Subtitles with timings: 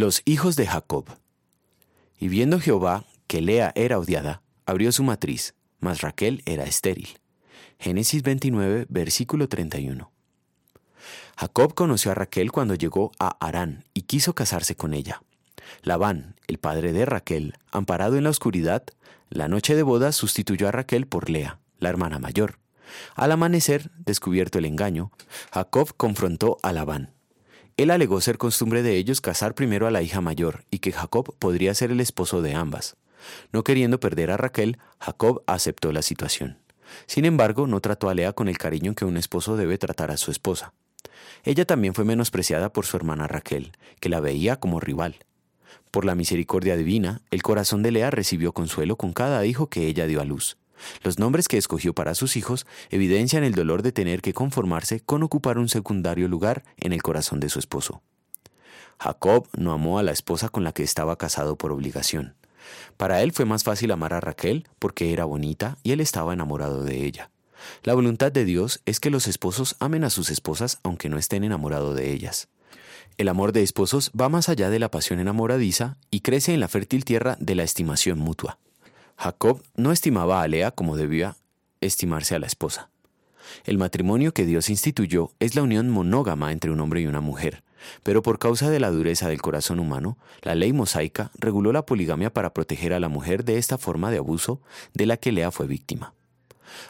[0.00, 1.04] Los hijos de Jacob.
[2.18, 7.18] Y viendo Jehová que Lea era odiada, abrió su matriz, mas Raquel era estéril.
[7.78, 10.10] Génesis 29, versículo 31.
[11.36, 15.20] Jacob conoció a Raquel cuando llegó a Harán y quiso casarse con ella.
[15.82, 18.84] Labán, el padre de Raquel, amparado en la oscuridad,
[19.28, 22.58] la noche de boda sustituyó a Raquel por Lea, la hermana mayor.
[23.16, 25.12] Al amanecer, descubierto el engaño,
[25.52, 27.19] Jacob confrontó a Labán.
[27.80, 31.34] Él alegó ser costumbre de ellos casar primero a la hija mayor y que Jacob
[31.38, 32.98] podría ser el esposo de ambas.
[33.52, 36.58] No queriendo perder a Raquel, Jacob aceptó la situación.
[37.06, 40.18] Sin embargo, no trató a Lea con el cariño que un esposo debe tratar a
[40.18, 40.74] su esposa.
[41.42, 45.16] Ella también fue menospreciada por su hermana Raquel, que la veía como rival.
[45.90, 50.06] Por la misericordia divina, el corazón de Lea recibió consuelo con cada hijo que ella
[50.06, 50.58] dio a luz.
[51.02, 55.22] Los nombres que escogió para sus hijos evidencian el dolor de tener que conformarse con
[55.22, 58.02] ocupar un secundario lugar en el corazón de su esposo.
[58.98, 62.34] Jacob no amó a la esposa con la que estaba casado por obligación.
[62.96, 66.84] Para él fue más fácil amar a Raquel porque era bonita y él estaba enamorado
[66.84, 67.30] de ella.
[67.82, 71.44] La voluntad de Dios es que los esposos amen a sus esposas aunque no estén
[71.44, 72.48] enamorados de ellas.
[73.16, 76.68] El amor de esposos va más allá de la pasión enamoradiza y crece en la
[76.68, 78.58] fértil tierra de la estimación mutua.
[79.22, 81.36] Jacob no estimaba a Lea como debía
[81.82, 82.88] estimarse a la esposa.
[83.64, 87.62] El matrimonio que Dios instituyó es la unión monógama entre un hombre y una mujer,
[88.02, 92.32] pero por causa de la dureza del corazón humano, la ley mosaica reguló la poligamia
[92.32, 94.62] para proteger a la mujer de esta forma de abuso
[94.94, 96.14] de la que Lea fue víctima.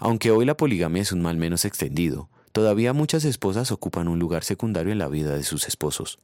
[0.00, 4.42] Aunque hoy la poligamia es un mal menos extendido, todavía muchas esposas ocupan un lugar
[4.42, 6.18] secundario en la vida de sus esposos.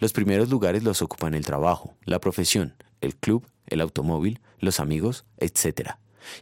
[0.00, 5.24] Los primeros lugares los ocupan el trabajo, la profesión, el club el automóvil, los amigos,
[5.38, 5.92] etc.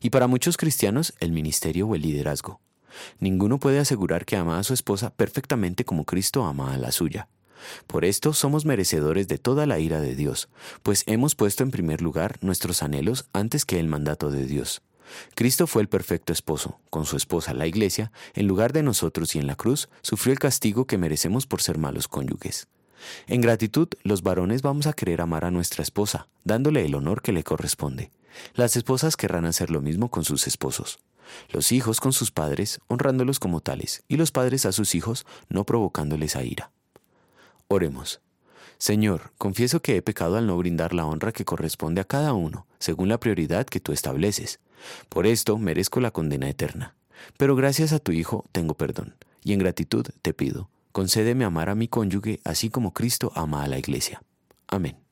[0.00, 2.60] Y para muchos cristianos, el ministerio o el liderazgo.
[3.18, 7.28] Ninguno puede asegurar que ama a su esposa perfectamente como Cristo ama a la suya.
[7.86, 10.48] Por esto somos merecedores de toda la ira de Dios,
[10.82, 14.82] pues hemos puesto en primer lugar nuestros anhelos antes que el mandato de Dios.
[15.34, 19.38] Cristo fue el perfecto esposo, con su esposa la iglesia, en lugar de nosotros y
[19.38, 22.68] en la cruz, sufrió el castigo que merecemos por ser malos cónyuges.
[23.26, 27.32] En gratitud, los varones vamos a querer amar a nuestra esposa, dándole el honor que
[27.32, 28.10] le corresponde.
[28.54, 30.98] Las esposas querrán hacer lo mismo con sus esposos.
[31.50, 35.64] Los hijos con sus padres, honrándolos como tales, y los padres a sus hijos, no
[35.64, 36.70] provocándoles a ira.
[37.68, 38.20] Oremos.
[38.78, 42.66] Señor, confieso que he pecado al no brindar la honra que corresponde a cada uno,
[42.78, 44.60] según la prioridad que tú estableces.
[45.08, 46.94] Por esto merezco la condena eterna.
[47.38, 51.74] Pero gracias a tu Hijo tengo perdón, y en gratitud te pido, concédeme amar a
[51.74, 54.22] mi cónyuge así como Cristo ama a la iglesia.
[54.68, 55.03] Amén.